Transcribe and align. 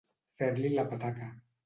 Fer-li 0.41 0.71
la 0.77 0.85
petaca. 0.95 1.29